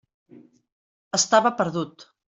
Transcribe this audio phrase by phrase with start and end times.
[1.19, 2.09] Estava perdut.